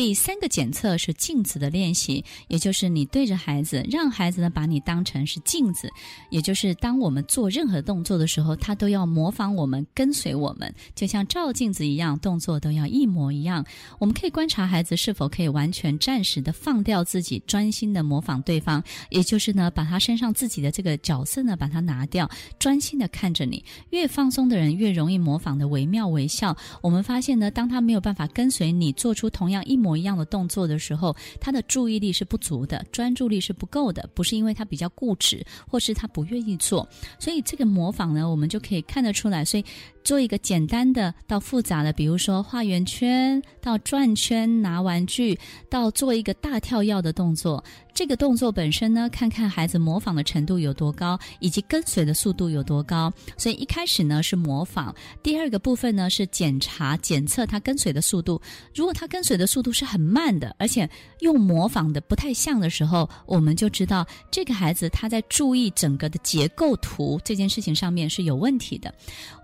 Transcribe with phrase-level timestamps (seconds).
[0.00, 5.92] 第三个检测是镜子的练习，也就是你对着孩子，让孩子呢把你当成是镜子，
[6.30, 13.62] 也就是当我们做任何动作的时候，他都要模仿我们，跟随我们，就像照镜子一样，动作都要一模一样。
[13.98, 22.26] 我们可以观察孩子是否可以完全暂时的放掉自己，专心的模仿对方，也就是呢，把他身上自己的这个角色呢，把它拿掉，
[22.58, 23.62] 专心的看着你。
[23.90, 26.56] 越放松的人，越容易模仿的惟妙惟肖。
[26.80, 36.88] 我们发现呢，当他没有办法跟随你做出同样一模一样的动作的时候，他的注意力是不足的，专注力是不够的，不是因为他比较固执，或是他不愿意做。
[37.18, 39.44] 所以这个模仿呢，我们就可以看得出来。
[39.44, 39.64] 所以
[40.02, 47.62] 做一个简单的到复杂的，比如说画圆圈，到转圈、拿玩具，到做一个大跳跃的动作。
[47.92, 53.12] 这个动作本身呢，看看孩子模仿的程度有多高，以及跟随的速度有多高。
[53.36, 58.40] 所以一开始呢是模仿，第二个部分呢是检查检测他跟随的速度。
[58.74, 60.88] 如果他跟随的速度是很慢的，而且
[61.20, 68.94] 用模仿的不太像的时候，我们就知道这个孩子他在注意整个的结构图这件事情上面是有问题的。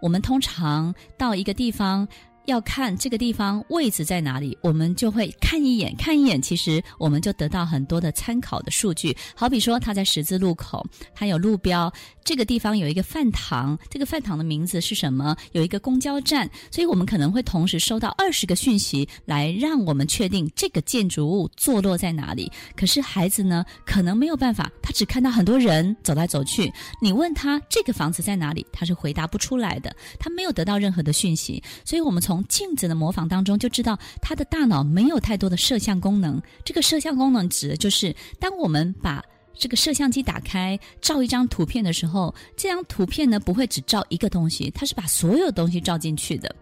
[0.00, 2.06] 我们通常到一个地方。
[2.46, 9.16] 要看这个地方位置在哪里，我们就会看一眼，看一眼，其实我们就得到很多的参考的数据。
[9.34, 11.92] 好比说，他在十字路口，他有路标，
[12.24, 15.36] 这个地方有一个饭堂，这个饭堂的名字是什么？
[15.52, 22.50] 有一个公交站，所以我们可能会同时收到二十个讯息，来让我们确定这个建筑物坐落在哪里。
[22.76, 26.72] 可是孩子呢，可能没有办法，他只看到很多人走来走去。
[27.02, 31.62] 你问他这个房子在哪里，他是回答不出来的，他没有得到任何的讯息。
[31.84, 36.38] 所以我们从从镜子的模仿当中就知道，他的大脑没有太多的摄像功能。
[36.62, 46.54] 这个摄像功能指的就是，当我们把这个摄像机打开，照一张图片的时候，这张图片呢，不会只照一个东西，它是把所有东西照进去的。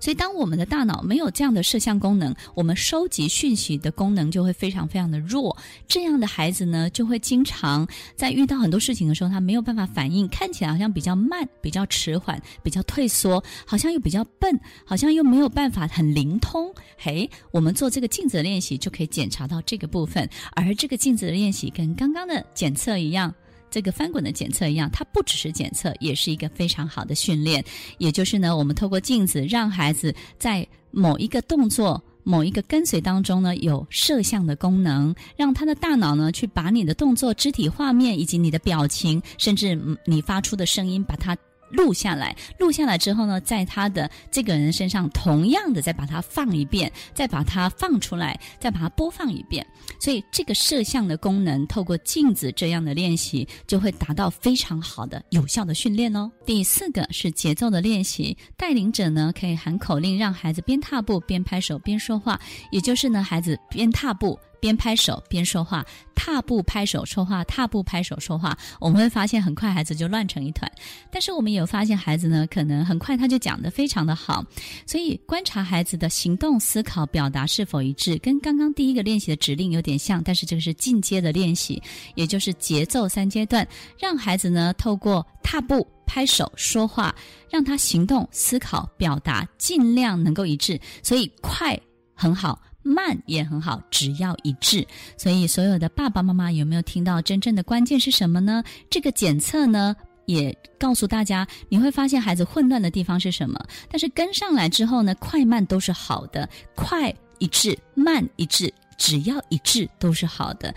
[0.00, 5.56] 所以，当我们的大脑没有这样的摄像功能，我们收集讯息的功能就会非常非常的弱。
[5.86, 16.72] 这样的孩子呢，就会经常在遇到很多事情的时候，他没有办法反应，看起来好像比较慢、比较迟缓、比较退缩，好像又比较笨，好像又没有办法很灵通。
[16.98, 23.32] 嘿，我们做这个镜子的练习就可以检查到这个部分，而这个镜子的练习跟刚刚的检测一样。
[23.72, 27.64] 这个翻滚的检测一样，它不只是检测，也是一个非常好的训练。
[27.96, 41.34] 也就是呢，我们透过镜子，让孩子在某一个动作、某一个跟随当中呢，有摄像的功能，让他的大脑呢，去把你的动作、肢体画面以及你的表情，甚至你发出的声音，把它。
[41.72, 49.66] 录下来，录下来之后呢，在他的这个人身上，同样的再把它放一遍，再把它放出来，再把它播放一遍。
[49.98, 56.30] 所以这个摄像的功能，透过镜子这样的练习，就会达到非常好的有效的训练哦。
[56.46, 62.40] 第四个是节奏的练习，带领者呢可以喊口令，让孩子边踏步边拍手边说话，
[62.70, 64.38] 也就是呢，孩子边踏步。
[64.62, 65.84] 边拍手边说话，
[66.14, 68.56] 踏步拍手说话，踏步拍手说话。
[68.78, 70.70] 我们会发现很快孩子就乱成一团，
[71.10, 74.44] 但是我们有发现孩子呢，可能很快他就讲得非常的好。
[74.86, 81.82] 所以观察孩子的行动、思考、表达是否一致，跟刚刚第一个练习的指令有点像，但是这个是进阶的练习，
[82.14, 83.66] 也就是节奏三阶段，
[83.98, 87.12] 让孩子呢透过踏步、拍手、说话，
[87.50, 90.80] 让他行动、思考、表达尽量能够一致。
[91.02, 91.76] 所以快
[92.14, 92.62] 很好。
[92.82, 94.86] 慢也很好，只要一致。
[95.16, 98.62] 所以，所有的爸爸妈妈有没有听到真正的关键是什么呢？
[98.90, 99.94] 这个检测呢，
[100.26, 103.58] 也告诉大家，你会发现孩子混乱的地方是什么。
[103.90, 108.72] 但是跟上来之后呢，快慢都是好的，快一致，慢一致。
[109.02, 110.72] 只要一致都是好的，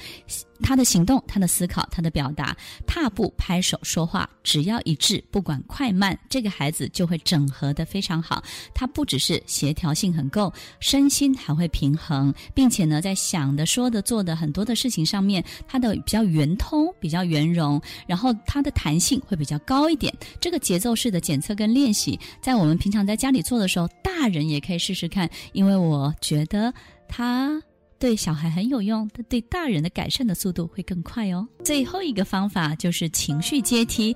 [0.64, 8.44] 他的行动、他的思考、他的表达、踏步、拍手、说话，只要一致，不管快慢，这个孩子就会整合得非常好。
[8.74, 20.12] 他不只是协调性很够，身心还会平衡，并且呢，在想的、说的、做的很多的事情上面，他的比较圆通、比较圆融，然后他的弹性会比较高一点。
[20.42, 26.74] 这个节奏式的检测跟练习，在我们平常在家里做的时候，大人也可以试试看，因为我觉得
[27.08, 27.62] 他。
[27.98, 31.48] 对小孩很有用，但对大人的改善的速度会更快哦。
[31.64, 34.16] 最后一个方法就是情绪阶梯。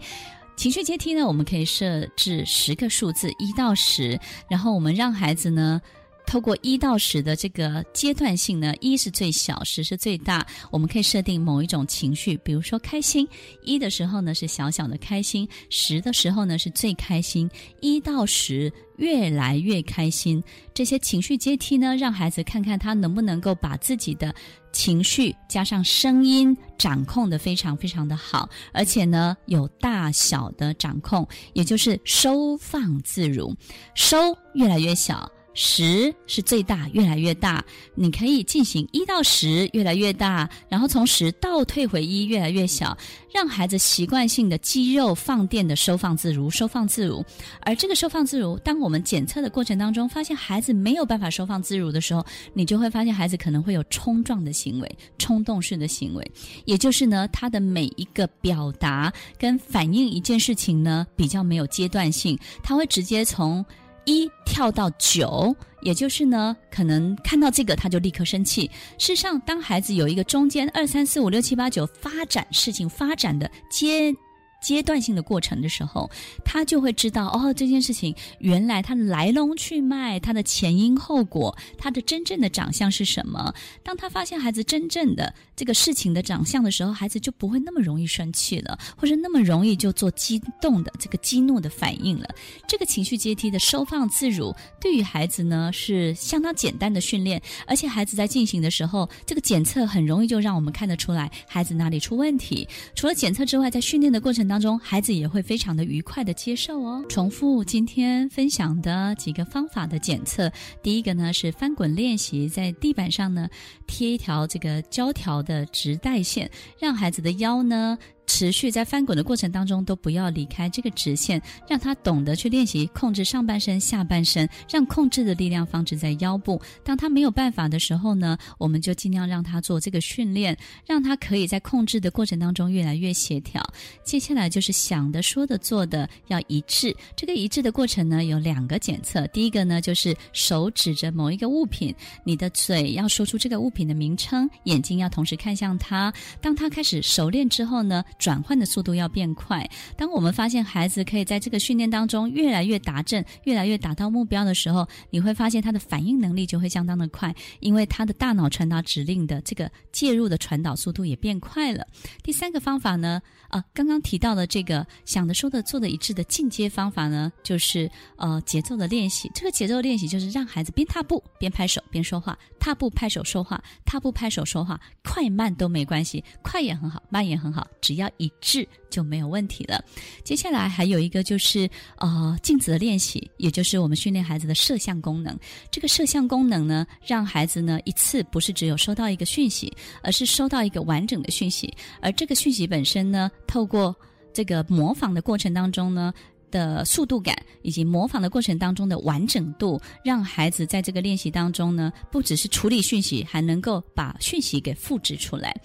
[0.56, 5.82] 情绪阶梯呢，我们可以设置十个数字，一到十，然后我们让孩子呢，
[6.30, 10.46] 透过一到十的这个阶段性呢，一是最小，十是最大。
[10.70, 13.28] 我们可以设定某一种情绪，比如说开心，
[13.64, 17.50] 一的时候呢是小小的开心，十的时候呢是最开心。
[17.82, 24.32] 一到十越来越开心，这些情绪阶梯呢，让孩子看看他能不能够把自己的
[24.72, 33.52] 情绪加上声音掌控得非常非常的好，而且呢有大小的掌控，也就是收放自如，
[33.96, 35.28] 收越来越小。
[35.54, 37.64] 十是最大，越来越大。
[37.96, 42.98] 你可以进行一到十，越来越大，然后从十倒退回一，越来越小，
[43.34, 47.24] 让孩子习惯性的肌肉放电的收放自如，收放自如。
[47.62, 56.32] 而这个收放自如，当我们检测的过程当中发现孩子没有办法收放自如的时候，你就会发现孩子可能会有冲撞的行为、冲动式的行为，
[56.66, 63.66] 也就是呢，他的每一个表达跟反应一件事情呢，比较没有阶段性，他会直接从。
[64.10, 68.70] 一跳到九，也就是呢，可能看到这个他就立刻生气。
[68.98, 74.16] 事实上，当孩子有一个中间二三四五六七八九发展事情发展的阶。
[74.62, 76.10] 阶段性的过程的时候，
[76.44, 83.54] 他就会知道哦，这件事情原来它的来龙去脉，它的前因后果，它的真正的长相是什么。
[83.84, 92.28] 当他发现孩子真正的这个事情的长相的时候，孩子就不会那么容易生气了，或者那么容易就做激动的这个激怒的反应了。
[92.68, 102.68] 这个情绪阶梯的收放自如，对于孩子呢是相当简单的训练，而且孩子在进行的时候，这个检测很容易就让我们看得出来孩子哪里出问题。
[102.96, 107.06] 除了检测之外，在训练的过程当中，孩子也会非常的愉快的接受哦。
[107.08, 110.52] 重复今天分享的几个方法的检测，
[110.82, 113.48] 第一个呢是翻滚练习，在地板上呢
[113.86, 116.50] 贴一条这个胶条的直带线，
[116.80, 117.98] 让孩子的腰呢。
[118.30, 126.62] 持续在翻滚的过程当中，都不要离开这个直线，让他懂得去练习控制上半身、下半身，让控制的力量放置在腰部。
[126.84, 130.56] 当他没有办法的时候呢，我们就尽量让他做这个训练，
[130.86, 133.64] 让他可以在控制的过程当中越来越协调。
[134.04, 136.96] 接下来就是想的、说的、做的要一致。
[137.16, 139.26] 这个一致的过程呢，有两个检测。
[139.28, 146.14] 第一个呢，就是手指着某一个物品，你的嘴要说出这个物品的名称，眼睛要同时看向他。
[146.40, 149.68] 当他开始熟练之后呢，转换的速度要变快。
[149.98, 161.88] 当我们发现孩子可以在这个训练当中越来越达阵，越来越达到目标的时候，你会发现他的反应能力就会相当的快，因为他的大脑传达指令的这个介入的传导速度也变快了。
[162.22, 169.32] 第三个方法呢，啊，刚刚提到的这个想的、说的、做的一致的进阶方法呢，就是呃节奏的练习。
[169.34, 178.08] 这个节奏练习就是让孩子边踏步边拍手边说话，踏步拍手说话，踏步拍手说话，快慢都没关系，快也很好，慢也很好，只要。
[178.20, 179.82] 一致就没有问题了。
[180.26, 181.70] 接下来还有一个就是
[182.00, 185.40] 呃镜子的练习，也就是我们训练孩子的摄像功能。
[185.72, 189.72] 这个摄像功能呢，让孩子呢一次不是只有收到一个讯息，
[190.04, 191.74] 而是收到一个完整的讯息。
[192.02, 193.96] 而这个讯息本身呢，透过
[194.34, 196.14] 这个模仿的过程当中呢。
[196.52, 205.56] 的速度感以及模仿的过程当中的完整度，让孩子在这个练习当中呢，不只是处理讯息，还能够把讯息给复制出来。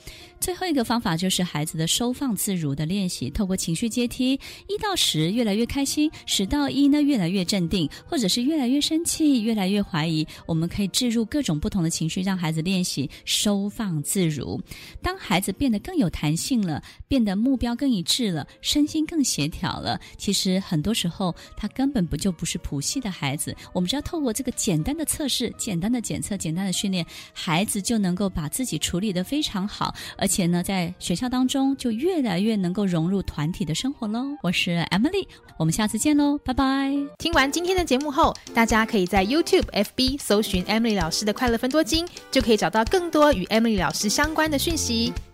[0.40, 4.38] 最后一个方法就是孩子的收放自如的练习，透过情绪阶梯，
[4.68, 10.26] 一到十越来越开心，十到一呢越来越镇定，或者是越来越生气，越来越怀疑。
[10.46, 14.60] 我们可以置入各种不同的情绪，让孩子练习收放自如。
[15.00, 20.73] 当孩子变得更有弹性了，变得目标更一致了，身心更协调了，其实很。
[20.74, 23.56] 很多时候，他根本不就不是谱系的孩子。
[23.72, 34.36] 我们只要透过这个简单的测试、简单的检测、简单的训练，孩子就能够把自己处理得非常好，而且呢，在学校当中就越来越能够融入团体的生活喽。
[34.42, 36.92] 我是 Emily，我们下次见喽，拜拜。
[37.18, 45.12] 听完今天的节目后，大家可以在 YouTube、FB 搜寻 Emily 老师的快乐分多金，就可以找到更多与 Emily 老师相关的讯息。